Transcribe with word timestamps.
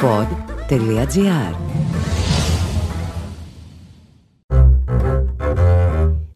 pod.gr 0.00 1.54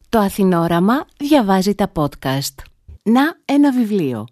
Το 0.09 0.19
Αθηνόραμα 0.19 1.07
διαβάζει 1.17 1.75
τα 1.75 1.93
podcast. 1.95 2.55
Να 3.03 3.23
ένα 3.45 3.73
βιβλίο. 3.73 4.27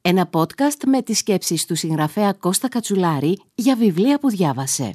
Ένα 0.00 0.30
podcast 0.32 0.84
με 0.86 1.02
τις 1.02 1.18
σκέψεις 1.18 1.66
του 1.66 1.74
συγγραφέα 1.74 2.32
Κώστα 2.32 2.68
Κατσουλάρη 2.68 3.40
για 3.54 3.76
βιβλία 3.76 4.18
που 4.18 4.30
διάβασε. 4.30 4.94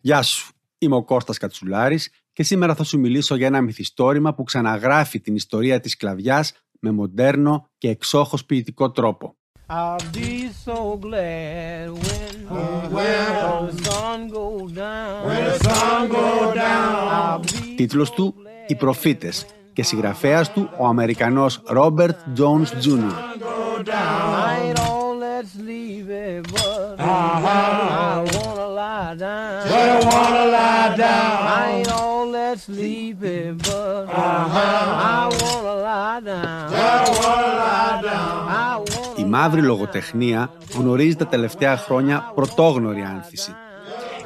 Γεια 0.00 0.22
σου, 0.22 0.52
είμαι 0.78 0.96
ο 0.96 1.04
Κώστας 1.04 1.38
Κατσουλάρης 1.38 2.10
και 2.32 2.42
σήμερα 2.42 2.74
θα 2.74 2.84
σου 2.84 2.98
μιλήσω 2.98 3.34
για 3.36 3.46
ένα 3.46 3.60
μυθιστόρημα 3.60 4.34
που 4.34 4.42
ξαναγράφει 4.42 5.20
την 5.20 5.34
ιστορία 5.34 5.80
της 5.80 5.92
σκλαβιάς 5.92 6.52
με 6.80 6.90
μοντέρνο 6.90 7.68
και 7.78 7.88
εξόχως 7.88 8.44
ποιητικό 8.44 8.90
τρόπο. 8.90 9.36
I'll 9.68 9.98
be 10.12 10.50
so 10.50 10.96
glad 10.96 11.90
when, 11.90 12.48
when 12.92 13.66
the 13.66 13.82
sun 13.82 14.28
go 14.28 14.68
down. 14.68 15.26
When 15.26 15.44
the 15.44 15.58
sun 15.58 16.08
go 16.08 16.54
down. 16.54 17.42
Τίτλος 17.76 18.10
του 18.10 18.34
«Οι 18.66 18.74
προφήτες» 18.74 19.46
και 19.72 19.82
συγγραφέας 19.82 20.52
του 20.52 20.70
ο 20.78 20.86
Αμερικανός 20.86 21.60
Ρόμπερτ 21.66 22.16
Jones 22.36 22.66
Jr. 22.84 23.12
Η 36.70 36.75
μαύρη 39.36 39.62
λογοτεχνία 39.62 40.52
γνωρίζει 40.74 41.16
τα 41.16 41.26
τελευταία 41.26 41.76
χρόνια 41.76 42.32
πρωτόγνωρη 42.34 43.00
άνθηση. 43.00 43.52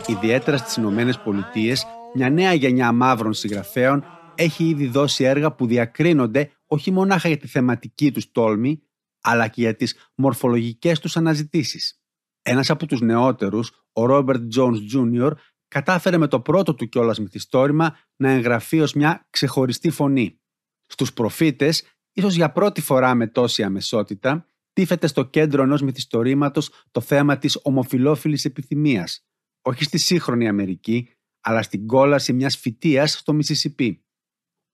Ιδιαίτερα 0.07 0.57
στις 0.57 0.77
Ηνωμένες 0.77 1.19
Πολιτείες, 1.19 1.87
μια 2.15 2.31
νέα 2.31 2.53
γενιά 2.53 2.93
μαύρων 2.93 3.33
συγγραφέων 3.33 4.05
έχει 4.35 4.65
ήδη 4.65 4.87
δώσει 4.87 5.25
έργα 5.25 5.53
που 5.53 5.67
διακρίνονται 5.67 6.51
όχι 6.67 6.91
μονάχα 6.91 7.29
για 7.29 7.37
τη 7.37 7.47
θεματική 7.47 8.13
τους 8.13 8.33
τόλμη, 8.33 8.83
αλλά 9.21 9.49
και 9.49 9.61
για 9.61 9.77
τις 9.77 9.95
μορφολογικές 10.15 11.01
τους 11.01 11.17
αναζητήσεις. 11.17 12.01
Ένας 12.43 12.71
από 12.71 12.87
τους 12.87 13.01
νεότερους, 13.01 13.85
ο 13.93 14.07
Ρόμπερτ 14.07 14.43
Jones 14.57 14.79
Jr., 14.95 15.31
κατάφερε 15.69 16.19
με 16.19 16.27
το 16.27 16.41
πρώτο 16.41 16.75
του 16.75 16.89
κιόλας 16.89 17.19
μυθιστόρημα 17.19 17.97
να 18.17 18.31
εγγραφεί 18.31 18.81
ως 18.81 18.93
μια 18.93 19.27
ξεχωριστή 19.31 19.91
φωνή. 19.91 20.41
Στους 20.87 21.13
προφήτες, 21.13 21.83
ίσως 22.13 22.35
για 22.35 22.53
πρώτη 22.53 22.81
φορά 22.81 23.15
με 23.15 23.27
τόση 23.27 23.63
αμεσότητα, 23.63 24.45
τίθεται 24.73 25.07
στο 25.07 25.25
κέντρο 25.25 25.63
ενός 25.63 25.83
μυθιστορήματος 25.83 26.71
το 26.91 27.01
θέμα 27.01 27.39
της 27.39 27.59
ομοφιλόφιλης 27.63 28.45
επιθυμίας, 28.45 29.27
όχι 29.63 29.85
στη 29.85 29.99
σύγχρονη 29.99 30.49
Αμερική, 30.49 31.09
αλλά 31.41 31.63
στην 31.63 31.87
κόλαση 31.87 32.33
μιας 32.33 32.57
φυτίας 32.57 33.13
στο 33.13 33.33
Μισισιπί. 33.33 34.05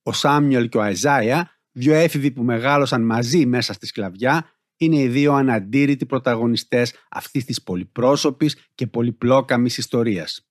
Ο 0.02 0.12
Σάμιολ 0.12 0.69
και 0.69 0.78
ο 0.78 0.83
Αιζάια, 0.83 1.50
δύο 1.72 1.94
έφηβοι 1.94 2.30
που 2.30 2.42
μεγάλωσαν 2.42 3.02
μαζί 3.02 3.47
μέσα 3.47 3.72
στη 3.72 3.86
σκλαβιά, 3.86 4.50
είναι 4.77 4.98
οι 4.98 5.08
δύο 5.08 5.33
αναντήρητοι 5.33 6.06
πρωταγωνιστές 6.06 6.94
αυτής 7.11 7.44
της 7.44 7.62
πολυπρόσωπης 7.62 8.56
και 8.74 8.86
πολυπλόκαμης 8.86 9.78
ιστορίας. 9.78 10.48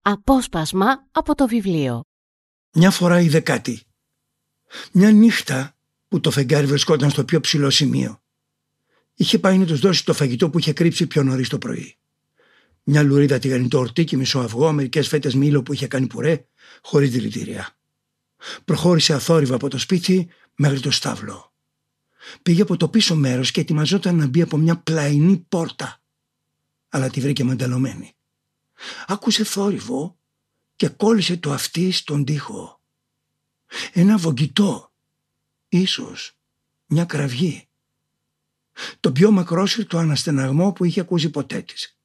Απόσπασμα 0.00 1.08
από 1.10 1.34
το 1.34 1.46
βιβλίο. 1.46 2.02
Μια 2.76 2.90
φορά 2.90 3.20
είδε 3.20 3.40
κάτι. 3.40 3.82
Μια 4.92 5.10
νύχτα 5.12 5.73
που 6.14 6.20
το 6.20 6.30
φεγγάρι 6.30 6.66
βρισκόταν 6.66 7.10
στο 7.10 7.24
πιο 7.24 7.40
ψηλό 7.40 7.70
σημείο. 7.70 8.22
Είχε 9.14 9.38
πάει 9.38 9.58
να 9.58 9.66
τους 9.66 9.80
δώσει 9.80 10.04
το 10.04 10.12
φαγητό 10.12 10.50
που 10.50 10.58
είχε 10.58 10.72
κρύψει 10.72 11.06
πιο 11.06 11.22
νωρίς 11.22 11.48
το 11.48 11.58
πρωί. 11.58 11.96
Μια 12.82 13.02
λουρίδα 13.02 13.38
τηγανιτό 13.38 13.78
ορτίκι, 13.78 14.16
μισό 14.16 14.38
αυγό, 14.38 14.72
μερικές 14.72 15.08
φέτες 15.08 15.34
μήλο 15.34 15.62
που 15.62 15.72
είχε 15.72 15.86
κάνει 15.86 16.06
πουρέ, 16.06 16.46
χωρίς 16.82 17.10
δηλητήρια. 17.10 17.76
Προχώρησε 18.64 19.14
αθόρυβα 19.14 19.54
από 19.54 19.68
το 19.68 19.78
σπίτι 19.78 20.28
μέχρι 20.54 20.80
το 20.80 20.90
στάβλο. 20.90 21.52
Πήγε 22.42 22.62
από 22.62 22.76
το 22.76 22.88
πίσω 22.88 23.16
μέρος 23.16 23.50
και 23.50 23.60
ετοιμαζόταν 23.60 24.16
να 24.16 24.26
μπει 24.26 24.42
από 24.42 24.56
μια 24.56 24.76
πλαϊνή 24.76 25.36
πόρτα. 25.48 26.00
Αλλά 26.88 27.10
τη 27.10 27.20
βρήκε 27.20 27.44
μανταλωμένη. 27.44 28.16
Άκουσε 29.06 29.44
θόρυβο 29.44 30.18
και 30.76 30.88
κόλλησε 30.88 31.36
το 31.36 31.52
αυτί 31.52 31.90
στον 31.90 32.24
τοίχο. 32.24 32.80
Ένα 33.92 34.16
βογγητό, 34.16 34.93
ίσως 35.78 36.36
μια 36.86 37.04
κραυγή. 37.04 37.68
Το 39.00 39.12
πιο 39.12 39.30
μακρόσυρτο 39.30 39.98
αναστεναγμό 39.98 40.72
που 40.72 40.84
είχε 40.84 41.00
ακούσει 41.00 41.30
ποτέ 41.30 41.62
της. 41.62 41.98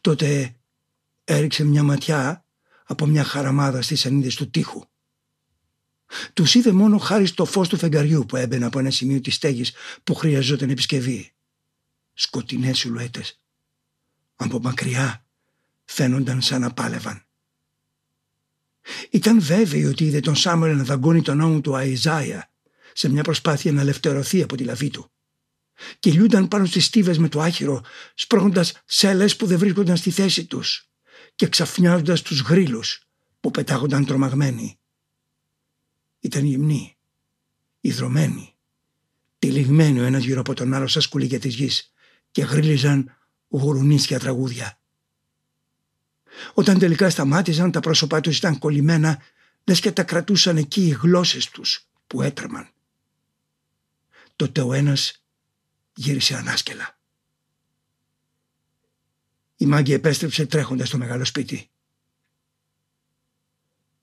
Τότε 0.00 0.56
έριξε 1.24 1.64
μια 1.64 1.82
ματιά 1.82 2.44
από 2.84 3.06
μια 3.06 3.24
χαραμάδα 3.24 3.82
στις 3.82 4.00
σανίδες 4.00 4.34
του 4.34 4.50
τείχου. 4.50 4.84
Τους 6.32 6.54
είδε 6.54 6.72
μόνο 6.72 6.98
χάρη 6.98 7.26
στο 7.26 7.44
φως 7.44 7.68
του 7.68 7.76
φεγγαριού 7.76 8.24
που 8.26 8.36
έμπαινε 8.36 8.64
από 8.64 8.78
ένα 8.78 8.90
σημείο 8.90 9.20
της 9.20 9.34
στέγης 9.34 9.72
που 10.04 10.14
χρειαζόταν 10.14 10.70
επισκευή. 10.70 11.32
Σκοτεινές 12.14 12.78
σιλουέτες. 12.78 13.40
Από 14.36 14.60
μακριά 14.60 15.24
φαίνονταν 15.84 16.42
σαν 16.42 16.60
να 16.60 16.70
πάλευαν. 16.70 17.22
Ήταν 19.10 19.40
βέβαιη 19.40 19.84
ότι 19.84 20.04
είδε 20.04 20.20
τον 20.20 20.36
Σάμουελ 20.36 20.76
να 20.76 20.84
δαγκώνει 20.84 21.22
τον 21.22 21.36
νόμο 21.36 21.60
του 21.60 21.76
Αϊζάια 21.76 22.50
σε 22.98 23.08
μια 23.08 23.22
προσπάθεια 23.22 23.72
να 23.72 23.80
ελευθερωθεί 23.80 24.42
από 24.42 24.56
τη 24.56 24.64
λαβή 24.64 24.90
του. 24.90 25.10
Κυλιούνταν 25.98 26.48
πάνω 26.48 26.64
στις 26.64 26.84
στίβες 26.84 27.18
με 27.18 27.28
το 27.28 27.40
άχυρο, 27.40 27.84
σπρώχνοντας 28.14 28.82
σέλες 28.84 29.36
που 29.36 29.46
δεν 29.46 29.58
βρίσκονταν 29.58 29.96
στη 29.96 30.10
θέση 30.10 30.46
τους 30.46 30.90
και 31.34 31.48
ξαφνιάζοντας 31.48 32.22
τους 32.22 32.40
γρίλους 32.40 33.02
που 33.40 33.50
πετάγονταν 33.50 34.06
τρομαγμένοι. 34.06 34.78
Ήταν 36.20 36.44
γυμνοί, 36.44 36.96
υδρωμένοι, 37.80 38.54
τυλιγμένοι 39.38 40.00
ο 40.00 40.04
ένας 40.04 40.24
γύρω 40.24 40.40
από 40.40 40.54
τον 40.54 40.74
άλλο 40.74 40.86
σαν 40.86 41.02
σκουλίκια 41.02 41.38
της 41.38 41.54
γης 41.54 41.92
και 42.30 42.42
γρίλιζαν 42.42 43.16
γουρουνίσια 43.48 44.18
τραγούδια. 44.18 44.80
Όταν 46.54 46.78
τελικά 46.78 47.10
σταμάτησαν 47.10 47.70
τα 47.70 47.80
πρόσωπά 47.80 48.20
τους 48.20 48.36
ήταν 48.36 48.58
κολλημένα 48.58 49.22
λες 49.64 49.80
και 49.80 49.92
τα 49.92 50.02
κρατούσαν 50.02 50.56
εκεί 50.56 50.86
οι 50.86 50.98
γλώσσες 51.00 51.48
τους 51.48 51.88
που 52.06 52.22
έτρεμαν. 52.22 52.72
Τότε 54.38 54.60
ο 54.60 54.72
ένας 54.72 55.22
γύρισε 55.94 56.34
ανάσκελα. 56.36 56.98
Η 59.56 59.66
μάγκη 59.66 59.92
επέστρεψε 59.92 60.46
τρέχοντας 60.46 60.88
στο 60.88 60.98
μεγάλο 60.98 61.24
σπίτι. 61.24 61.70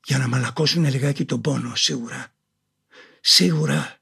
Για 0.06 0.18
να 0.18 0.28
μαλακώσουν 0.28 0.86
λιγάκι 0.86 1.26
τον 1.26 1.42
πόνο, 1.42 1.76
σίγουρα. 1.76 2.34
Σίγουρα. 3.22 3.98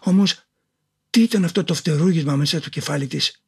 Όμως, 0.00 0.44
τι 1.10 1.22
ήταν 1.22 1.44
αυτό 1.44 1.64
το 1.64 1.74
φτερούγισμα 1.74 2.36
μέσα 2.36 2.58
στο 2.58 2.68
κεφάλι 2.68 3.06
της; 3.06 3.42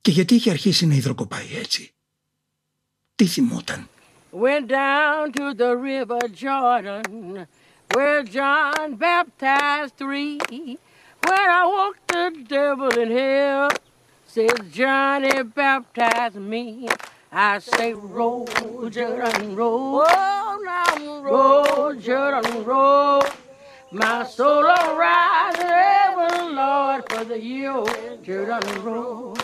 Και 0.00 0.10
γιατί 0.10 0.34
είχε 0.34 0.50
αρχίσει 0.50 0.86
να 0.86 0.94
υδροκοπάει 0.94 1.56
έτσι; 1.56 1.94
Τι 3.14 3.26
θυμόταν; 3.26 3.88
Went 4.32 4.70
down 4.70 5.32
to 5.32 5.54
the 5.54 5.74
river 5.76 6.22
Jordan 6.42 7.46
where 7.94 8.22
John 8.22 8.96
baptized 8.96 9.96
three 9.96 10.38
When 11.26 11.38
I 11.60 11.66
walked 11.66 12.08
the 12.08 12.44
devil 12.48 12.88
in 12.88 13.10
hell, 13.10 13.68
says 14.26 14.58
Johnny 14.70 15.42
baptize 15.42 16.34
me. 16.34 16.88
I 17.32 17.58
say, 17.58 17.92
roll, 17.92 18.46
Jordan, 18.90 19.54
roll, 19.54 20.04
oh, 20.06 20.58
now 20.64 21.20
roll, 21.20 21.94
Jordan, 21.94 22.64
roll. 22.64 23.22
My 23.92 24.24
soul 24.24 24.62
will 24.62 24.96
rise 24.96 25.56
ever, 25.58 26.52
Lord, 26.52 27.02
for 27.10 27.24
the 27.24 27.40
year, 27.40 27.84
Jordan, 28.22 28.82
roll. 28.82 29.36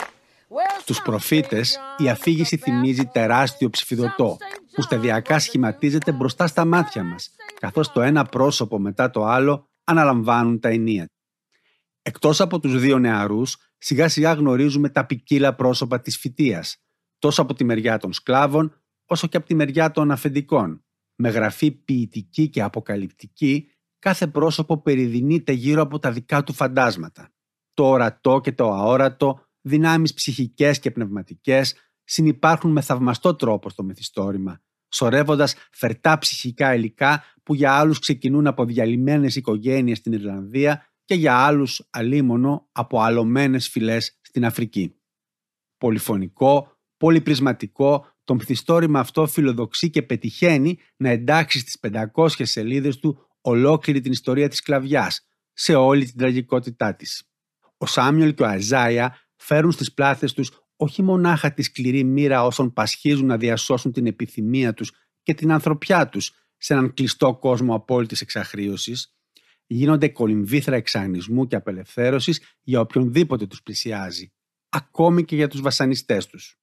Στους 0.81 1.03
προφήτες 1.03 1.79
η 1.99 2.09
αφήγηση 2.09 2.57
θυμίζει 2.57 3.05
τεράστιο 3.05 3.71
ψηφιδωτό 3.71 4.37
που 4.75 4.83
σταδιακά 4.83 5.39
σχηματίζεται 5.39 6.13
μπροστά 6.13 6.47
στα 6.47 6.65
μάτια 6.65 7.03
μας 7.03 7.36
καθώς 7.61 7.93
το 7.93 8.03
ένα 8.03 8.25
πρόσωπο 8.25 8.79
μετά 8.79 9.11
το 9.11 9.25
άλλο 9.25 9.71
αναλαμβάνουν 9.85 10.61
τα 10.61 10.69
ενία. 10.69 11.07
Εκτός 12.03 12.41
από 12.41 12.61
τους 12.61 12.81
δύο 12.81 12.99
νεαρούς, 12.99 13.57
σιγά 13.79 14.09
σιγά 14.09 14.33
γνωρίζουμε 14.33 14.89
τα 14.89 15.07
ποικίλα 15.07 15.55
πρόσωπα 15.55 16.01
της 16.01 16.19
φυτίας, 16.19 16.77
τόσο 17.19 17.43
από 17.43 17.55
τη 17.55 17.65
μεριά 17.65 17.99
των 17.99 18.13
σκλάβων, 18.13 18.81
όσο 19.05 19.27
και 19.27 19.37
από 19.37 19.47
τη 19.47 19.55
μεριά 19.55 19.91
των 19.91 20.11
αφεντικών. 20.11 20.85
Με 21.17 21.29
γραφή 21.29 21.71
ποιητική 21.71 22.49
και 22.49 22.63
αποκαλυπτική, 22.63 23.71
κάθε 23.99 24.27
πρόσωπο 24.27 24.83
περιδεινείται 24.83 25.53
γύρω 25.53 25.83
από 25.83 25.99
τα 25.99 26.13
δικά 26.13 26.43
του 26.43 26.53
φαντάσματα. 26.53 27.31
Το 27.75 27.85
ορατό 27.89 28.41
και 28.41 28.53
το 28.53 28.73
αόρατο, 28.73 29.47
δυνάμεις 29.61 30.15
ψυχικές 30.15 30.79
και 30.79 30.91
πνευματικές, 30.91 31.75
συνυπάρχουν 32.05 32.73
με 32.73 32.81
θαυμαστό 32.81 33.35
τρόπο 33.35 33.69
στο 33.69 33.83
μεθιστόρημα, 33.83 34.61
σωρεύοντας 34.97 35.55
φερτά 35.71 36.19
ψυχικά 36.19 36.75
υλικά 36.75 37.25
που 37.43 37.55
για 37.55 37.73
άλλους 37.73 37.99
ξεκινούν 37.99 38.47
από 38.47 38.65
διαλυμένες 38.65 39.37
οικογένειες 39.37 39.99
στην 39.99 40.13
Ιρλανδία 40.13 40.87
και 41.05 41.15
για 41.15 41.37
άλλους 41.37 41.87
αλίμονο 41.91 42.69
από 42.73 43.01
αλωμένες 43.01 43.69
φυλές 43.69 44.19
στην 44.21 44.45
Αφρική. 44.45 44.95
Πολυφωνικό, 45.79 46.77
πολυπρισματικό, 46.97 48.07
το 48.25 48.35
μυθιστόρημα 48.35 49.01
αυτό 49.01 49.27
φιλοδοξεί 49.27 49.91
και 49.91 50.03
πετυχαίνει 50.03 50.79
να 50.97 51.09
εντάξει 51.09 51.59
στις 51.59 51.79
500 52.15 52.29
σελίδες 52.29 52.99
του 52.99 53.29
ολόκληρη 53.41 54.01
την 54.01 54.13
ιστορία 54.13 54.49
της 54.49 54.59
σκλαβιάς, 54.59 55.27
σε 55.53 55.75
όλη 55.75 56.05
την 56.05 56.19
τραγικότητά 56.19 56.95
της. 56.95 57.23
Ο 57.77 57.87
Σάμιολ 57.87 58.35
και 58.35 58.43
ο 58.43 58.47
Αζάια 58.47 59.19
φέρουν 59.37 59.73
στις 59.73 59.95
πλάθες 59.95 60.33
τους 60.33 60.51
όχι 60.77 61.03
μονάχα 61.03 61.53
τη 61.53 61.63
σκληρή 61.63 62.05
μοίρα 62.05 62.45
όσων 62.45 62.73
πασχίζουν 62.73 63.27
να 63.27 63.37
διασώσουν 63.37 63.93
την 63.93 64.07
επιθυμία 64.07 64.75
τους 64.75 64.93
και 65.23 65.35
την 65.35 65.53
ανθρωπιά 65.53 66.09
τους 66.09 66.33
σε 66.57 66.73
έναν 66.73 66.95
κλειστό 66.95 67.35
κόσμο 67.35 67.75
απόλυτης 67.75 68.21
εξαχρίωσης, 68.21 69.15
γίνονται 69.67 70.09
κολυμβήθρα 70.09 70.77
εξαγνισμού 70.77 71.47
και 71.47 71.57
απελευθέρωσης 71.57 72.41
για 72.63 72.81
οποιονδήποτε 72.81 73.47
τους 73.47 73.63
πλησιάζει, 73.63 74.33
ακόμη 74.69 75.25
και 75.25 75.37
για 75.37 75.49
τους 75.49 75.61
βασανιστές 75.61 76.27
τους. 76.27 76.59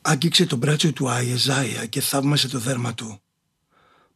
Άγγιξε 0.00 0.46
το 0.46 0.56
μπράτσο 0.56 0.92
του 0.92 1.08
Αιεζάια 1.08 1.86
και 1.86 2.00
θαύμασε 2.00 2.48
το 2.48 2.58
δέρμα 2.58 2.94
του. 2.94 3.20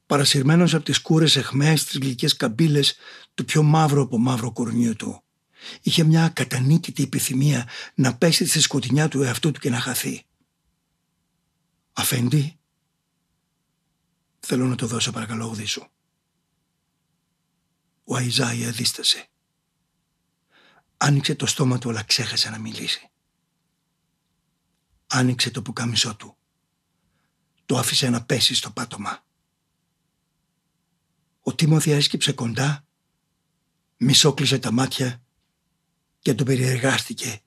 Παρασυρμένος 0.07 0.75
από 0.75 0.85
τις 0.85 1.01
κούρες 1.01 1.37
εχμές 1.37 1.85
τις 1.85 1.99
γλυκές 1.99 2.37
καμπύλες 2.37 2.97
του 3.35 3.45
πιο 3.45 3.63
μαύρο 3.63 4.03
από 4.03 4.19
μαύρο 4.19 4.53
κορμίου 4.53 4.97
του. 4.97 5.23
Είχε 5.83 6.05
μια 6.05 6.29
κατανίκητη 6.29 7.03
επιθυμία 7.03 7.69
να 7.95 8.17
πέσει 8.17 8.47
στη 8.47 8.61
σκοτεινιά 8.61 9.09
του 9.09 9.23
εαυτού 9.23 9.51
του 9.51 9.61
και 9.61 9.71
να 9.71 9.81
χαθεί. 9.81 10.25
Αφέντη, 11.93 12.59
θέλω 14.41 14.67
να 14.67 14.75
το 14.75 14.87
δώσω 14.87 15.13
παρακαλώ 15.13 15.49
οδύ 15.49 15.65
σου. 15.65 15.87
Ο 18.05 18.17
Αϊζάια 18.17 18.71
δίστασε. 18.71 19.29
Άνοιξε 20.97 21.35
το 21.35 21.47
στόμα 21.47 21.79
του 21.79 21.89
αλλά 21.89 22.03
ξέχασε 22.03 22.51
να 22.51 22.59
μιλήσει. 22.59 23.11
Άνοιξε 25.07 25.51
το 25.51 25.63
πουκάμισό 25.63 26.17
του. 26.17 26.37
Το 27.67 27.79
άφησε 27.79 28.09
να 28.09 28.25
πέσει 28.25 28.55
στο 28.55 28.71
πάτωμα. 28.71 29.25
Ο 31.41 31.55
Τίμωθη 31.55 31.91
έσκυψε 31.91 32.33
κοντά, 32.33 32.85
μισόκλεισε 33.97 34.59
τα 34.59 34.73
μάτια 34.73 35.23
και 36.21 36.35
το 36.35 36.45
περιεργάστηκε 36.45 37.41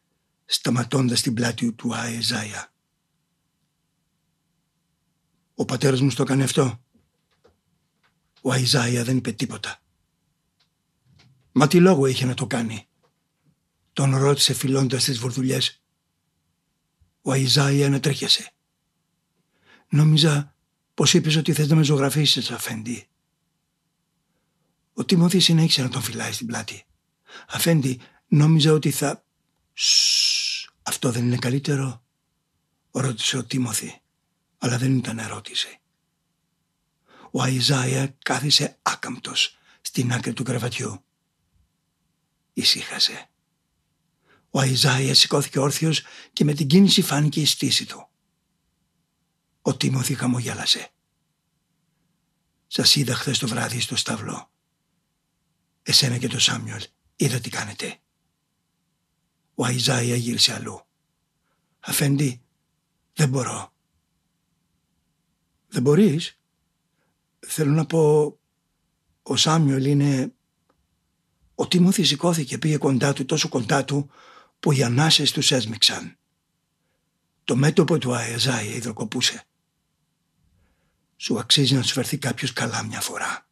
σταματώντας 0.45 1.21
την 1.21 1.33
πλάτη 1.33 1.73
του 1.73 1.95
Αεζάια. 1.95 2.73
Ο 5.55 5.65
πατέρας 5.65 6.01
μου 6.01 6.09
στο 6.09 6.23
έκανε 6.23 6.43
αυτό. 6.43 6.81
Ο 8.41 8.51
Αϊζάια 8.51 9.03
δεν 9.03 9.17
είπε 9.17 9.31
τίποτα. 9.31 9.81
Μα 11.51 11.67
τι 11.67 11.79
λόγο 11.79 12.05
είχε 12.05 12.25
να 12.25 12.33
το 12.33 12.47
κάνει; 12.47 12.87
Τον 13.93 14.17
ρώτησε 14.17 14.53
φιλώντας 14.53 15.03
τις 15.03 15.19
βορδουλιές. 15.19 15.81
Ο 17.21 17.31
Αϊζάια 17.31 17.85
ανατρέχιασε. 17.85 18.53
Νόμιζα 19.89 20.55
πως 20.93 21.13
είπες 21.13 21.35
ότι 21.35 21.53
θες 21.53 21.67
να 21.67 21.75
με 21.75 21.83
ζωγραφίσεις, 21.83 22.51
Αφέντη. 22.51 23.07
Ο 24.93 25.05
Τιμώθη 25.05 25.39
συνέχισε 25.39 25.81
να 25.81 25.89
τον 25.89 26.01
φυλάει 26.01 26.31
στην 26.31 26.47
πλάτη. 26.47 26.85
Αφέντη, 27.47 28.01
νόμιζα 28.33 28.71
ότι 28.71 28.91
θα... 28.91 29.25
Σσσσ, 29.73 30.69
αυτό 30.83 31.11
δεν 31.11 31.25
είναι 31.25 31.37
καλύτερο, 31.37 32.03
ρώτησε 32.91 33.37
ο 33.37 33.45
Τίμωθη, 33.45 34.01
αλλά 34.57 34.77
δεν 34.77 34.97
ήταν 34.97 35.19
ερώτηση. 35.19 35.79
Ο 37.31 37.41
Αϊζάια 37.41 38.15
κάθισε 38.23 38.79
άκαμπτος 38.81 39.57
στην 39.81 40.13
άκρη 40.13 40.33
του 40.33 40.43
κρεβατιού. 40.43 41.03
Ησύχασε. 42.53 43.29
Ο 44.49 44.59
Αϊζάια 44.59 45.15
σηκώθηκε 45.15 45.59
όρθιος 45.59 46.01
και 46.33 46.43
με 46.43 46.53
την 46.53 46.67
κίνηση 46.67 47.01
φάνηκε 47.01 47.41
η 47.41 47.45
στήση 47.45 47.85
του. 47.85 48.07
Ο 49.61 49.75
Τίμωθη 49.75 50.15
χαμογέλασε. 50.15 50.89
Σας 52.67 52.95
είδα 52.95 53.15
χθες 53.15 53.39
το 53.39 53.47
βράδυ 53.47 53.79
στο 53.79 53.95
σταυλό. 53.95 54.51
Εσένα 55.83 56.17
και 56.17 56.27
το 56.27 56.39
Σάμιουελ 56.39 56.83
είδα 57.15 57.39
τι 57.39 57.49
κάνετε. 57.49 57.97
Ο 59.55 59.65
Αϊζάια 59.65 60.15
γύρισε 60.15 60.53
αλλού. 60.53 60.85
Αφέντη, 61.79 62.41
δεν 63.13 63.29
μπορώ. 63.29 63.73
Δεν 65.67 65.81
μπορείς. 65.81 66.37
Θέλω 67.39 67.71
να 67.71 67.85
πω, 67.85 68.37
ο 69.23 69.35
Σάμιουελ 69.35 69.85
είναι... 69.85 70.33
Ο 71.55 71.67
Τίμωθης 71.67 72.07
σηκώθηκε, 72.07 72.57
πήγε 72.57 72.77
κοντά 72.77 73.13
του, 73.13 73.25
τόσο 73.25 73.49
κοντά 73.49 73.85
του, 73.85 74.09
που 74.59 74.71
οι 74.71 74.83
ανάσες 74.83 75.31
τους 75.31 75.51
έσμιξαν. 75.51 76.17
Το 77.43 77.55
μέτωπο 77.55 77.97
του 77.97 78.15
Αϊζάια 78.15 78.75
υδροκοπούσε. 78.75 79.43
Σου 81.17 81.39
αξίζει 81.39 81.75
να 81.75 81.81
σου 81.81 81.93
φερθεί 81.93 82.17
κάποιος 82.17 82.53
καλά 82.53 82.83
μια 82.83 83.01
φορά. 83.01 83.47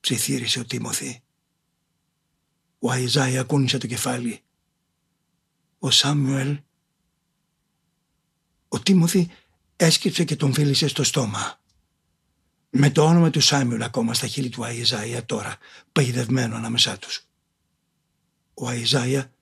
Ψιθύρισε 0.00 0.58
ο 0.60 0.64
Τίμωθη. 0.64 1.22
Ο 2.78 2.90
Αϊζάια 2.90 3.42
κούνησε 3.42 3.78
το 3.78 3.86
κεφάλι. 3.86 4.43
Ο 5.84 5.90
Σάμιουελ. 5.90 6.60
Ο 8.68 8.80
Τίμωθη 8.80 9.30
έσκυψε 9.76 10.24
και 10.24 10.36
τον 10.36 10.52
φίλησε 10.52 10.88
στο 10.88 11.04
στόμα. 11.04 11.60
Με 12.70 12.90
το 12.90 13.04
όνομα 13.04 13.30
του 13.30 13.40
Σάμιουελ 13.40 13.82
ακόμα 13.82 14.14
στα 14.14 14.26
χείλη 14.26 14.48
του 14.48 14.64
Αϊζάια 14.64 15.24
τώρα, 15.24 15.56
παγιδευμένο 15.92 16.56
ανάμεσά 16.56 16.98
τους. 16.98 17.26
Ο 18.54 18.68
Αϊζάια 18.68 19.32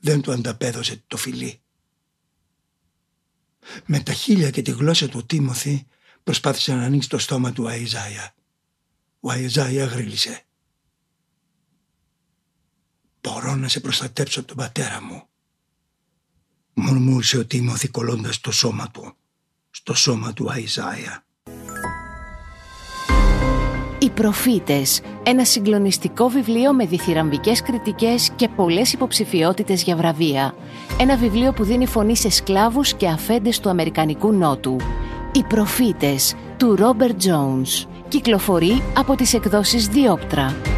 δεν 0.00 0.20
του 0.20 0.32
ανταπέδωσε 0.32 1.02
το 1.06 1.16
φιλί. 1.16 1.60
Με 3.86 4.00
τα 4.00 4.12
χείλια 4.12 4.50
και 4.50 4.62
τη 4.62 4.70
γλώσσα 4.70 5.08
του 5.08 5.26
Τίμωθη 5.26 5.86
προσπάθησε 6.22 6.74
να 6.74 6.84
ανοίξει 6.84 7.08
το 7.08 7.18
στόμα 7.18 7.52
του 7.52 7.68
Αϊζάια. 7.68 8.34
Ο 9.20 9.30
Αϊζάια 9.30 9.84
γρίλησε. 9.84 10.42
«Μπορώ 13.20 13.54
να 13.54 13.68
σε 13.68 13.80
προστατέψω 13.80 14.38
από 14.38 14.48
τον 14.48 14.56
πατέρα 14.56 15.02
μου», 15.02 15.28
μουρμούρισε 16.74 17.38
ο 17.38 17.44
Τίμωθη 17.44 17.88
κολλώντας 17.88 18.40
το 18.40 18.52
σώμα 18.52 18.88
του, 18.92 19.14
στο 19.70 19.94
σώμα 19.94 20.32
του 20.32 20.50
Αϊζάια. 20.50 21.24
Οι 23.98 24.10
προφήτες, 24.10 25.00
ένα 25.22 25.44
συγκλονιστικό 25.44 26.28
βιβλίο 26.28 26.72
με 26.72 26.86
διθυραμβικές 26.86 27.62
κριτικές 27.62 28.30
και 28.36 28.48
πολλές 28.48 28.92
υποψηφιότητες 28.92 29.82
για 29.82 29.96
βραβεία. 29.96 30.54
Ένα 31.00 31.16
βιβλίο 31.16 31.52
που 31.52 31.64
δίνει 31.64 31.86
φωνή 31.86 32.16
σε 32.16 32.30
σκλάβους 32.30 32.94
και 32.94 33.08
αφέντες 33.08 33.60
του 33.60 33.68
Αμερικανικού 33.68 34.32
Νότου. 34.32 34.76
Οι 35.32 35.42
προφήτες 35.42 36.34
του 36.56 36.76
Ρόμπερτ 36.76 37.22
Jones. 37.22 37.86
Κυκλοφορεί 38.08 38.82
από 38.96 39.14
τις 39.14 39.34
εκδόσεις 39.34 39.86
Διόπτρα. 39.86 40.73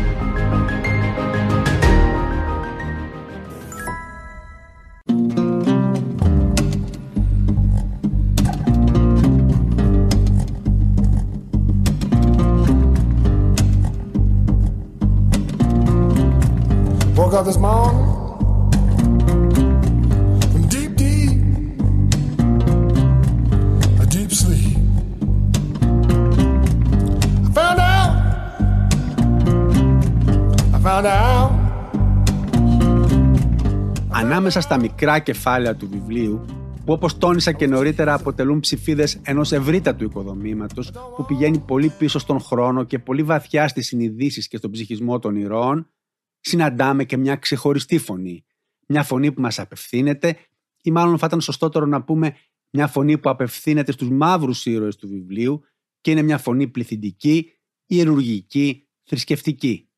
Woke 17.36 17.46
up 17.46 17.52
this 17.52 17.62
morning 17.68 18.00
from 20.52 20.62
deep, 20.74 20.92
deep, 21.02 21.32
a 24.02 24.06
deep 24.14 24.30
sleep. 24.40 24.76
I 27.46 27.50
found 27.56 27.80
out, 27.94 28.12
I 30.72 30.78
found 30.86 31.06
out. 31.06 31.50
Ανάμεσα 34.08 34.60
στα 34.60 34.78
μικρά 34.78 35.18
κεφάλαια 35.18 35.74
του 35.74 35.88
βιβλίου, 35.90 36.44
που 36.84 36.92
όπως 36.92 37.18
τόνισα 37.18 37.52
και 37.52 37.66
νωρίτερα 37.66 38.14
αποτελούν 38.14 38.60
ψηφίδες 38.60 39.18
ενός 39.22 39.52
ευρύτατου 39.52 40.04
οικοδομήματος 40.04 40.92
που 41.16 41.24
πηγαίνει 41.24 41.58
πολύ 41.58 41.92
πίσω 41.98 42.18
στον 42.18 42.40
χρόνο 42.40 42.84
και 42.84 42.98
πολύ 42.98 43.22
βαθιά 43.22 43.68
στις 43.68 43.86
συνειδήσεις 43.86 44.48
και 44.48 44.56
στον 44.56 44.70
ψυχισμό 44.70 45.18
των 45.18 45.36
ηρώων, 45.36 45.86
συναντάμε 46.48 47.04
και 47.04 47.16
μια 47.16 47.36
ξεχωριστή 47.36 47.98
φωνή. 47.98 48.44
Μια 48.86 49.02
φωνή 49.02 49.32
που 49.32 49.40
μας 49.40 49.58
απευθύνεται 49.58 50.38
ή 50.82 50.90
μάλλον 50.90 51.18
θα 51.18 51.26
ήταν 51.26 51.40
σωστότερο 51.40 51.86
να 51.86 52.02
πούμε 52.02 52.36
μια 52.70 52.86
φωνή 52.86 53.18
που 53.18 53.30
απευθύνεται 53.30 53.92
στους 53.92 54.10
μαύρους 54.10 54.66
ήρωες 54.66 54.96
του 54.96 55.08
βιβλίου 55.08 55.62
και 56.00 56.10
είναι 56.10 56.22
μια 56.22 56.38
φωνή 56.38 56.68
πληθυντική, 56.68 57.52
ιερουργική, 57.86 58.88
θρησκευτική. 59.02 59.90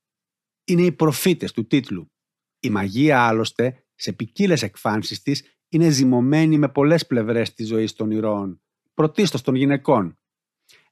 Είναι 0.65 0.83
οι 0.83 0.93
προφήτες 0.93 1.53
του 1.53 1.67
τίτλου. 1.67 2.13
Η 2.61 2.71
μαγεία 2.71 3.21
άλλωστε 3.21 3.85
σε 3.95 4.13
ποικίλες 4.13 4.63
εκφάνσεις 4.63 5.23
της 5.23 5.43
είναι 5.69 5.89
ζυμωμένη 5.89 6.59
με 6.59 6.69
πολλές 6.69 7.07
πλευρές 7.07 7.55
της 7.55 7.69
ζωής 7.69 7.93
των 7.93 8.11
ηρώων, 8.11 8.61
πρωτίστως 8.95 9.43
των 9.43 9.55
γυναικών. 9.55 10.19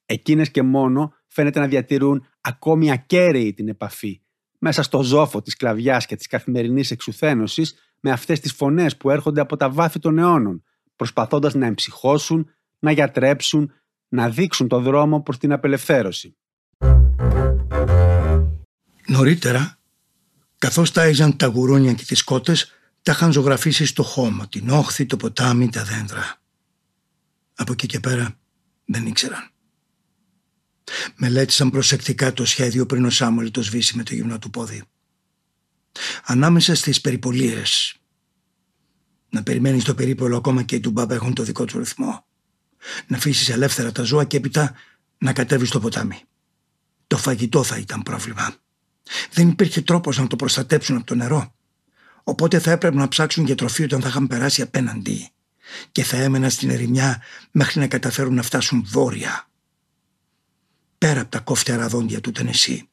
Εκείνες 0.07 0.51
και 0.51 0.63
μόνο 0.63 1.15
φαίνεται 1.27 1.61
να 1.61 1.67
διατηρούν 1.67 2.27
ακόμη 2.41 2.91
ακέραιη 2.91 3.55
την 3.55 3.69
επαφή 3.69 4.21
μέσα 4.59 4.83
στο 4.83 5.03
ζόφο 5.03 5.43
της 5.43 5.57
κλαβιάς 5.57 6.07
και 6.07 6.17
της 6.17 6.27
καθημερινής 6.27 6.91
εξουθένωσης 6.91 7.75
με 8.01 8.11
αυτές 8.11 8.41
τις 8.41 8.53
φωνές 8.53 8.97
που 8.97 9.11
έρχονται 9.11 9.41
από 9.41 9.57
τα 9.57 9.71
βάθη 9.71 9.99
των 9.99 10.19
αιώνων, 10.19 10.63
προσπαθώντας 10.97 11.55
να 11.55 11.67
εμψυχώσουν, 11.67 12.51
να 12.79 12.91
γιατρέψουν, 12.91 13.73
να 14.09 14.31
δείξουν 14.31 14.69
το 14.69 14.81
δρόμο 14.81 15.23
προς 15.23 15.39
την 15.39 15.53
απελευθέρωση. 15.53 16.37
Νωρίτερα, 19.07 19.79
καθώς 20.59 20.93
τάιζαν 20.93 21.37
τα 21.37 21.47
γουρούνια 21.47 21.93
και 21.93 22.05
τις 22.05 22.23
κότες, 22.25 22.73
τα 23.03 23.13
είχαν 23.13 23.33
ζωγραφίσει 23.33 23.87
στο 23.87 24.03
χώμα, 24.03 24.49
την 24.49 24.69
όχθη, 24.69 25.07
το 25.07 25.17
ποτάμι, 25.17 25.69
τα 25.69 25.85
δέντρα. 25.85 26.41
Από 27.55 27.73
εκεί 27.73 27.87
και 27.87 28.01
πέρα 28.01 28.39
δεν 28.85 29.07
ήξεραν. 29.07 29.51
Μελέτησαν 31.17 31.71
προσεκτικά 31.71 32.33
το 32.33 32.45
σχέδιο 32.45 32.87
πριν 32.87 33.05
ο 33.05 33.11
Σάμουελ 33.11 33.51
το 33.51 33.63
σβήσει 33.63 33.97
με 33.97 34.03
το 34.03 34.15
γυμνό 34.15 34.39
του 34.39 34.51
πόδι. 34.51 34.83
Ανάμεσα 36.25 36.75
στις 36.75 37.01
περιπολίες 37.01 37.97
να 39.29 39.43
περιμένεις 39.43 39.85
το 39.85 39.95
περίπολο 39.95 40.37
ακόμα 40.37 40.63
και 40.63 40.75
οι 40.75 40.81
του 40.81 40.91
μπάμπα 40.91 41.15
έχουν 41.15 41.35
το 41.35 41.43
δικό 41.43 41.65
του 41.65 41.79
ρυθμό. 41.79 42.27
Να 43.07 43.17
αφήσεις 43.17 43.49
ελεύθερα 43.49 43.93
τα 43.93 44.03
ζώα 44.03 44.25
και 44.25 44.37
έπειτα 44.37 44.75
να 45.19 45.33
κατέβεις 45.33 45.69
στο 45.69 45.81
ποτάμι. 45.81 46.23
Το 47.07 47.17
φαγητό 47.17 47.63
θα 47.63 47.77
ήταν 47.77 48.03
πρόβλημα. 48.03 48.55
Δεν 49.33 49.49
υπήρχε 49.49 49.81
τρόπος 49.81 50.19
να 50.19 50.27
το 50.27 50.37
προστατέψουν 50.37 50.97
από 50.97 51.07
το 51.07 51.15
νερό. 51.15 51.55
Οπότε 52.23 52.59
θα 52.59 52.71
έπρεπε 52.71 52.97
να 52.97 53.09
ψάξουν 53.09 53.45
για 53.45 53.55
τροφή 53.55 53.83
όταν 53.83 54.01
θα 54.01 54.09
είχαν 54.09 54.27
περάσει 54.27 54.63
απέναντι 54.63 55.31
και 55.93 56.03
θα 56.03 56.17
έμεναν 56.17 56.51
στην 56.51 56.71
ερημιά 56.71 57.23
μέχρι 57.51 57.81
να 57.81 57.87
καταφέρουν 57.87 58.35
να 58.35 58.43
φτάσουν 58.43 58.85
βόρεια. 58.87 59.49
Πέρα 60.99 61.21
από 61.21 61.31
τα 61.31 61.39
κόφτερα 61.41 61.89
δόντια 61.89 62.21
του 62.21 62.33
Τενεσί. 62.33 62.89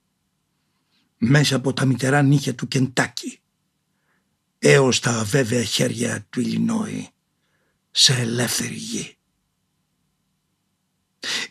Μέσα 1.18 1.56
από 1.56 1.74
τα 1.74 1.86
μητερά 1.86 2.22
νύχια 2.22 2.56
του 2.56 2.68
Κεντάκι. 2.68 3.40
Έως 4.60 5.00
τα 5.00 5.12
αβέβαια 5.12 5.64
χέρια 5.64 6.26
του 6.30 6.40
Ιλινόη 6.40 7.10
σε 7.92 8.14
ελεύθερη 8.14 8.76
γη. 8.76 9.18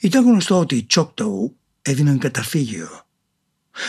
Ήταν 0.00 0.24
γνωστό 0.24 0.58
ότι 0.58 0.76
οι 0.76 0.84
Τσόκτοου 0.84 1.56
έδιναν 1.82 2.18
καταφύγιο 2.18 3.06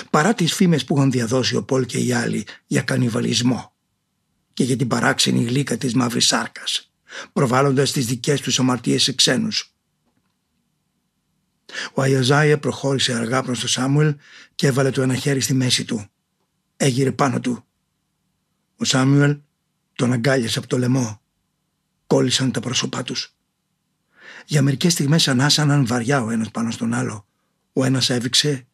παρά 0.10 0.34
τις 0.34 0.54
φήμες 0.54 0.86
που 0.86 0.98
είχαν 0.98 1.12
διαδώσει 1.12 1.56
ο 1.56 1.64
Πολ 1.64 1.86
και 1.86 1.98
οι 1.98 2.12
άλλοι 2.12 2.46
για 2.68 2.82
κανιβαλισμό 2.82 3.74
και 4.54 4.64
για 4.64 4.76
την 4.76 4.88
παράξενη 4.88 5.44
γλύκα 5.44 5.78
της 5.78 5.94
μαύρης 5.94 6.26
σάρκας 6.26 6.92
προβάλλοντας 7.34 7.92
τις 7.92 8.06
δικές 8.06 8.42
τους 8.42 8.60
αμαρτίες 8.60 9.04
σε 9.04 9.14
ξένους. 9.14 9.73
Ο 11.94 12.04
Αιαζάια 12.04 12.60
προχώρησε 12.60 13.14
αργά 13.14 13.44
προς 13.44 13.60
τον 13.60 13.70
Σάμουελ 13.70 14.16
και 14.56 14.68
έβαλε 14.68 14.90
το 14.90 15.02
ένα 15.02 15.16
χέρι 15.16 15.40
στη 15.40 15.54
μέση 15.54 15.86
του. 15.86 16.08
Έγειρε 16.78 17.12
πάνω 17.12 17.40
του. 17.40 17.66
Ο 18.76 18.84
Σάμουελ 18.86 19.40
τον 19.96 20.14
αγκάλιασε 20.14 20.60
από 20.60 20.68
το 20.68 20.78
λαιμό. 20.78 21.22
Κόλλησαν 22.08 22.52
τα 22.52 22.60
πρόσωπά 22.60 23.04
τους. 23.04 23.36
Για 24.46 24.62
μερικές 24.62 24.94
στιγμές 24.94 25.28
ανάσαναν 25.28 25.86
βαριά 25.86 26.24
ο 26.24 26.30
ένας 26.30 26.52
πάνω 26.52 26.72
στον 26.72 26.94
άλλο. 26.94 27.28
Ο 27.74 27.86
ένας 27.86 28.10
έβηξε, 28.10 28.68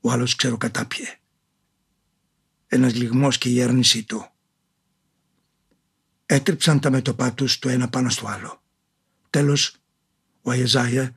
ο 0.00 0.10
άλλος 0.10 0.36
ξεροκατάπιε. 0.36 1.18
Ένας 2.66 2.94
λιγμός 2.94 3.38
και 3.38 3.48
η 3.48 3.60
έρνησή 3.60 4.04
του. 4.04 4.28
Έτριψαν 6.26 6.80
τα 6.80 6.90
μέτωπά 6.90 7.32
τους 7.32 7.58
το 7.58 7.68
ένα 7.68 7.88
πάνω 7.88 8.10
στο 8.10 8.26
άλλο. 8.26 8.62
Τέλος, 9.30 9.76
ο 10.42 10.52
Αιζάια 10.52 11.14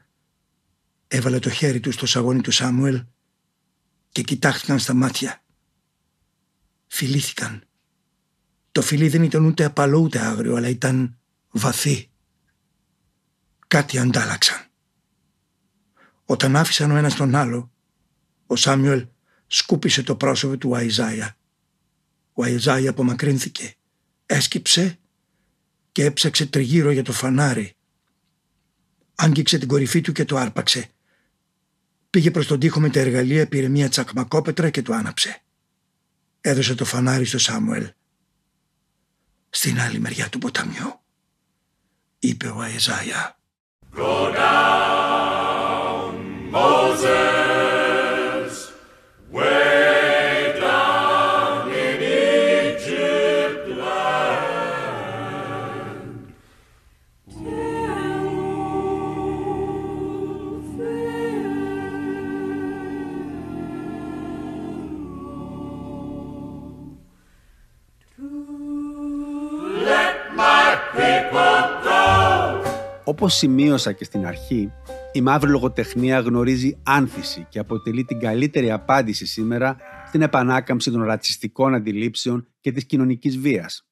έβαλε 1.07 1.39
το 1.39 1.49
χέρι 1.49 1.79
του 1.79 1.91
στο 1.91 2.05
σαγόνι 2.05 2.41
του 2.41 2.51
Σάμουελ 2.51 3.05
και 4.11 4.21
κοιτάχτηκαν 4.21 4.79
στα 4.79 4.93
μάτια. 4.93 5.43
Φιλήθηκαν. 6.87 7.63
Το 8.71 8.81
φιλί 8.81 9.07
δεν 9.09 9.23
ήταν 9.23 9.45
ούτε 9.45 9.63
απαλό 9.63 9.99
ούτε 9.99 10.19
άγριο, 10.19 10.55
αλλά 10.55 10.67
ήταν 10.67 11.17
βαθύ. 11.51 12.09
Κάτι 13.67 13.97
αντάλλαξαν. 13.97 14.65
Όταν 16.25 16.55
άφησαν 16.55 16.91
ο 16.91 16.95
ένας 16.95 17.15
τον 17.15 17.35
άλλο, 17.35 17.71
ο 18.45 18.55
Σάμιουελ 18.55 19.07
σκούπισε 19.47 20.03
το 20.03 20.15
πρόσωπο 20.15 20.57
του 20.57 20.75
Αϊζάια. 20.75 21.37
Ο 22.33 22.43
Αϊζάια 22.43 22.89
απομακρύνθηκε, 22.89 23.75
έσκυψε 24.25 24.99
και 25.91 26.05
έψαξε 26.05 26.45
τριγύρω 26.45 26.91
για 26.91 27.03
το 27.03 27.11
φανάρι. 27.11 27.75
Άγγιξε 29.15 29.57
την 29.57 29.67
κορυφή 29.67 30.01
του 30.01 30.11
και 30.11 30.25
το 30.25 30.37
άρπαξε. 30.37 30.91
Πήγε 32.17 32.31
προς 32.31 32.47
τον 32.47 32.59
τοίχο 32.59 32.79
με 32.79 32.89
τα 32.89 32.99
εργαλεία, 32.99 33.47
πήρε 33.47 33.67
μια 33.67 33.89
τσακμακόπετρα 33.89 34.69
και 34.69 34.81
το 34.81 34.93
άναψε. 34.93 35.41
Έδωσε 36.41 36.75
το 36.75 36.85
φανάρι 36.85 37.25
στο 37.25 37.37
Σάμουελ. 37.37 37.89
Στην 39.49 39.79
άλλη 39.79 39.99
μεριά 39.99 40.29
του 40.29 40.37
ποταμιού, 40.37 40.99
είπε 42.19 42.47
ο 42.47 42.59
Αϊζάια. 42.59 43.37
Go 43.95 44.33
down, 44.35 46.13
Moses. 46.51 47.46
Όπως 73.07 73.33
σημείωσα 73.33 73.91
και 73.91 74.03
στην 74.03 74.25
αρχή, 74.25 74.71
η 75.11 75.21
μαύρη 75.21 75.49
λογοτεχνία 75.49 76.19
γνωρίζει 76.19 76.77
άνθηση 76.83 77.45
και 77.49 77.59
αποτελεί 77.59 78.03
την 78.03 78.19
καλύτερη 78.19 78.71
απάντηση 78.71 79.25
σήμερα 79.25 79.77
στην 80.07 80.21
επανάκαμψη 80.21 80.91
των 80.91 81.03
ρατσιστικών 81.03 81.73
αντιλήψεων 81.73 82.47
και 82.59 82.71
της 82.71 82.85
κοινωνικής 82.85 83.37
βίας. 83.37 83.87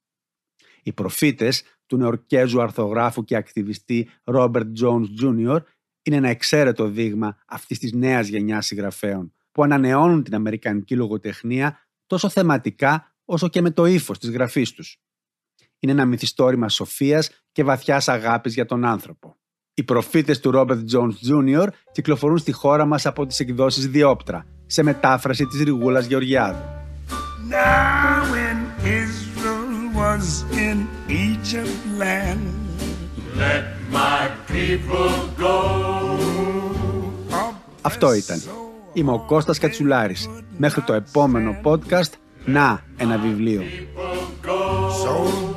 Οι 0.84 0.94
προφήτες 0.94 1.64
του 1.86 1.98
νεορκέζου 1.98 2.62
αρθογράφου 2.62 3.24
και 3.24 3.36
ακτιβιστή 3.36 4.10
Robert 4.24 4.72
Jones 4.82 5.06
Jr. 5.24 5.58
είναι 6.02 6.16
ένα 6.16 6.30
εξαίρετο 6.30 6.88
δείγμα 6.88 7.38
αυτής 7.48 7.80
της 7.80 7.94
νέας 7.94 8.28
γενιάς 8.28 8.66
συγγραφέων 8.66 9.34
που 9.52 9.64
ανανεώνουν 9.64 10.24
την 10.24 10.36
αμερικανική 10.36 10.96
λογοτεχνία 10.96 11.80
τόσο 12.08 12.30
θεματικά 12.30 13.16
όσο 13.26 13.48
και 13.48 13.62
με 13.62 13.72
το 13.72 13.86
ύφος 13.86 14.20
της 14.20 14.30
γραφής 14.30 14.72
τους 14.72 15.00
είναι 15.86 15.94
ένα 15.94 16.06
μυθιστόρημα 16.06 16.70
σοφίας 16.70 17.30
και 17.52 17.64
βαθιάς 17.64 18.08
αγάπης 18.08 18.54
για 18.54 18.66
τον 18.66 18.86
άνθρωπο. 18.86 19.36
Οι 19.74 19.84
προφήτες 19.84 20.40
του 20.40 20.52
Robert 20.56 20.84
Jones 20.94 21.16
Jr. 21.30 21.68
κυκλοφορούν 21.92 22.38
στη 22.38 22.52
χώρα 22.52 22.86
μας 22.86 23.06
από 23.06 23.26
τις 23.26 23.40
εκδόσεις 23.40 23.88
Διόπτρα, 23.88 24.46
σε 24.66 24.84
μετάφραση 24.84 25.46
της 25.46 25.62
Ριγούλας 25.62 26.06
Γεωργιάδου. 26.06 26.60
Now 27.50 28.24
when 28.34 28.58
Israel 29.02 29.74
was 30.02 30.26
in 30.68 30.78
Egypt 31.28 31.78
land, 32.02 32.44
let 33.42 33.66
my 33.92 34.24
people 34.54 35.12
go. 35.40 35.58
Αυτό 37.82 38.14
ήταν. 38.14 38.42
Είμαι 38.94 39.12
ο 39.12 39.20
Κώστας 39.20 39.60
Κατσουλάρης. 39.60 40.30
Μέχρι 40.58 40.82
το 40.82 40.94
επόμενο 40.94 41.56
podcast, 41.64 42.12
να 42.46 42.84
ένα 42.98 43.18
βιβλίο. 43.18 43.62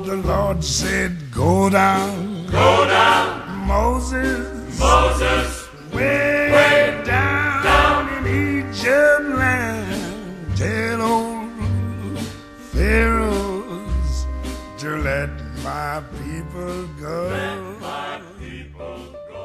The 0.08 0.16
Lord 0.16 0.64
said, 0.64 1.12
Go 1.30 1.68
down, 1.68 2.46
go 2.46 2.70
down, 2.88 3.66
Moses, 3.66 4.78
Moses, 4.80 5.68
way, 5.92 6.50
way 6.56 7.02
down, 7.04 7.62
down 7.70 8.02
in 8.16 8.22
Egypt 8.48 9.24
land. 9.42 10.56
Tell 10.56 11.02
old 11.02 12.18
Pharaohs 12.72 14.12
to 14.78 14.88
let 15.08 15.30
my 15.68 16.02
people 16.22 16.76
go. 17.04 17.18
Let 17.38 17.60
my 17.88 18.14
people 18.40 18.98
go. 19.30 19.44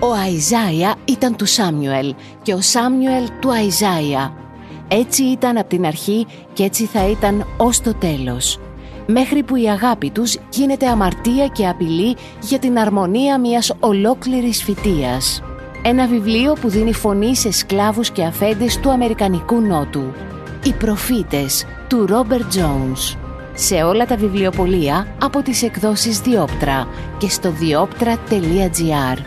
Ο 0.00 0.12
Αϊζάια 0.12 0.94
ήταν 1.04 1.36
του 1.36 1.46
Σάμιουελ 1.46 2.14
και 2.42 2.54
ο 2.54 2.60
Σάμιουελ 2.60 3.28
του 3.40 3.52
Αϊζάια. 3.52 4.45
Έτσι 4.88 5.22
ήταν 5.22 5.56
από 5.56 5.68
την 5.68 5.86
αρχή 5.86 6.26
και 6.52 6.62
έτσι 6.62 6.84
θα 6.84 7.08
ήταν 7.08 7.46
ως 7.56 7.80
το 7.80 7.94
τέλος. 7.94 8.60
Μέχρι 9.06 9.42
που 9.42 9.56
η 9.56 9.68
αγάπη 9.68 10.10
τους 10.10 10.38
γίνεται 10.50 10.86
αμαρτία 10.86 11.46
και 11.46 11.68
απειλή 11.68 12.16
για 12.42 12.58
την 12.58 12.78
αρμονία 12.78 13.40
μιας 13.40 13.72
ολόκληρης 13.80 14.62
φυτίας. 14.62 15.42
Ένα 15.82 16.06
βιβλίο 16.06 16.52
που 16.52 16.68
δίνει 16.68 16.92
φωνή 16.92 17.36
σε 17.36 17.50
σκλάβους 17.50 18.10
και 18.10 18.24
αφέντες 18.24 18.80
του 18.80 18.90
Αμερικανικού 18.90 19.60
Νότου. 19.60 20.12
Οι 20.64 20.72
προφήτες 20.72 21.64
του 21.88 22.06
Ρόμπερτ 22.06 22.48
Τζόουνς. 22.48 23.16
Σε 23.54 23.74
όλα 23.74 24.06
τα 24.06 24.16
βιβλιοπολία 24.16 25.06
από 25.22 25.42
τις 25.42 25.62
εκδόσεις 25.62 26.20
Διόπτρα 26.20 26.88
και 27.18 27.28
στο 27.28 27.50
διόπτρα.gr. 27.50 29.18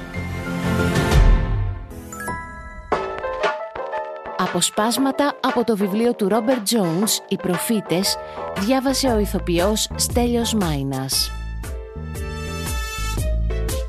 Αποσπάσματα 4.42 5.34
από 5.42 5.64
το 5.64 5.76
βιβλίο 5.76 6.16
του 6.16 6.28
Ρόμπερτ 6.28 6.68
Jones 6.70 7.10
«Οι 7.28 7.36
προφήτες» 7.36 8.18
διάβασε 8.60 9.08
ο 9.08 9.20
ηθοποιός 9.20 9.90
Στέλιος 9.96 10.54
Μάινας. 10.54 11.32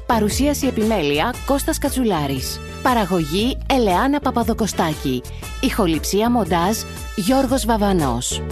Παρουσίαση 0.07 0.67
επιμέλεια 0.67 1.35
Κώστας 1.47 1.79
Κατσουλάρης. 1.79 2.61
Παραγωγή 2.83 3.59
Ελεάνα 3.67 4.21
Παπαδοκοστάκη. 4.21 5.23
Ηχοληψία 5.61 6.31
μοντάζ 6.31 6.79
Γιώργος 7.17 7.65
Βαβανός. 7.67 8.43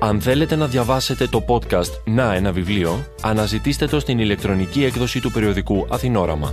Αν 0.00 0.20
θέλετε 0.20 0.56
να 0.56 0.66
διαβάσετε 0.66 1.26
το 1.26 1.44
podcast 1.48 2.00
«Να 2.04 2.34
ένα 2.34 2.52
βιβλίο», 2.52 3.04
αναζητήστε 3.22 3.86
το 3.86 4.00
στην 4.00 4.18
ηλεκτρονική 4.18 4.84
έκδοση 4.84 5.20
του 5.20 5.30
περιοδικού 5.30 5.86
Αθηνόραμα. 5.90 6.52